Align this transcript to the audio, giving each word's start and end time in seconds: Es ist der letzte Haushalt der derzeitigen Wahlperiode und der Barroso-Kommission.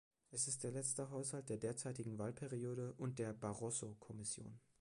Es 0.31 0.47
ist 0.47 0.63
der 0.63 0.71
letzte 0.71 1.11
Haushalt 1.11 1.47
der 1.49 1.57
derzeitigen 1.57 2.17
Wahlperiode 2.17 2.95
und 2.97 3.19
der 3.19 3.33
Barroso-Kommission. 3.33 4.59